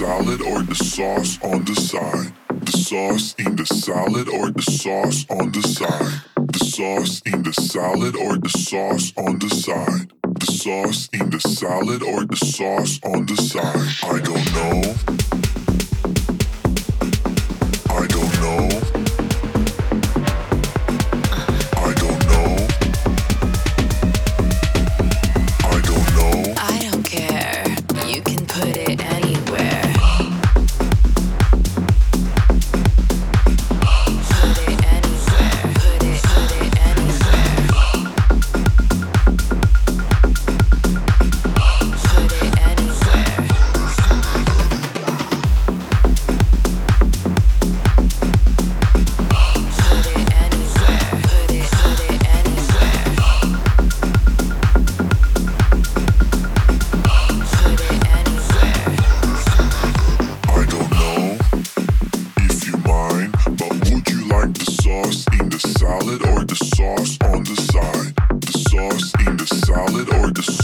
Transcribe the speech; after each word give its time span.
salad 0.00 0.40
or 0.40 0.62
the 0.62 0.74
sauce 0.74 1.38
on 1.42 1.62
the 1.66 1.74
side. 1.74 2.32
The 2.62 2.72
sauce 2.72 3.34
in 3.34 3.54
the 3.54 3.66
salad 3.66 4.30
or 4.30 4.50
the 4.50 4.62
sauce 4.62 5.26
on 5.28 5.52
the 5.52 5.60
side. 5.60 6.22
The 6.36 6.64
sauce 6.64 7.20
in 7.26 7.42
the 7.42 7.52
salad 7.52 8.16
or 8.16 8.38
the 8.38 8.48
sauce 8.48 9.12
on 9.18 9.38
the 9.38 9.50
side. 9.50 10.10
The 10.22 10.46
sauce 10.46 11.10
in 11.12 11.28
the 11.28 11.38
salad 11.40 12.02
or 12.02 12.24
the 12.24 12.36
sauce 12.36 12.98
on 13.04 13.26
the 13.26 13.36
side. 13.36 13.88
I 14.02 14.20
don't 14.20 14.48
know. 14.54 15.49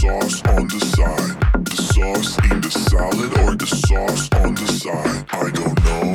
Sauce 0.07 0.41
on 0.47 0.67
the 0.67 0.79
side? 0.95 1.35
The 1.65 1.75
sauce 1.93 2.37
in 2.49 2.61
the 2.61 2.71
salad 2.71 3.31
or 3.41 3.55
the 3.55 3.67
sauce 3.67 4.29
on 4.41 4.55
the 4.55 4.67
side? 4.67 5.25
I 5.33 5.49
don't 5.59 5.77
know. 5.87 6.07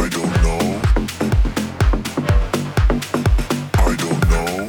I 0.00 0.08
don't 0.16 0.34
know. 0.44 0.64
I 3.88 3.92
don't 4.02 4.22
know. 4.32 4.68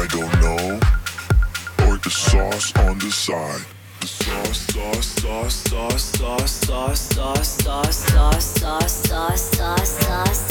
I 0.00 0.06
don't 0.14 0.34
know 0.44 0.64
or 1.84 1.96
the 1.98 2.10
sauce 2.10 2.72
on 2.76 2.98
the 2.98 3.10
side. 3.10 3.64
The 4.00 4.06
sauce, 4.06 4.58
sauce, 4.74 5.06
sauce, 5.06 5.54
sauce, 5.54 6.02
sauce, 6.02 6.50
sauce, 6.52 7.00
sauce, 7.00 7.48
sauce, 7.48 7.96
sauce, 7.96 8.46
sauce, 8.60 8.92
sauce, 8.92 9.42
sauce, 9.42 9.90
sauce, 10.06 10.41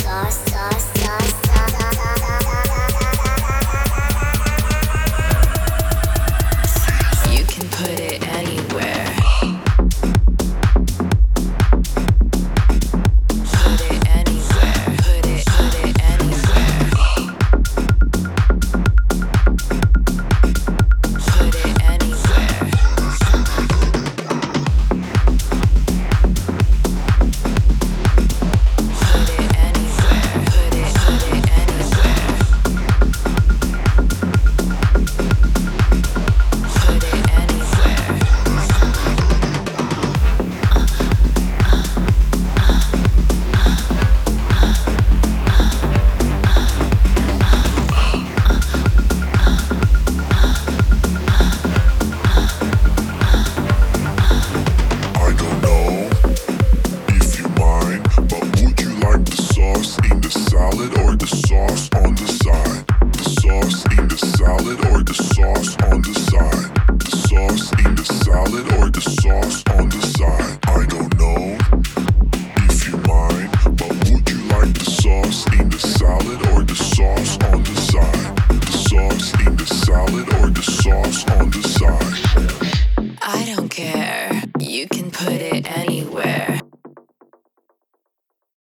sauce 61.51 61.89
on 61.95 62.16
the 62.16 62.28
side? 62.44 62.88
The 63.12 63.23
sauce 63.41 63.84
in 63.97 64.07
the 64.07 64.17
salad 64.17 64.79
or 64.88 65.03
the 65.03 65.13
sauce 65.13 65.75
on 65.91 66.01
the 66.01 66.13
side? 66.29 66.72
The 66.97 67.12
sauce 67.28 67.72
in 67.85 67.95
the 67.95 68.06
salad 68.06 68.66
or 68.79 68.89
the 68.89 69.01
sauce? 69.01 69.41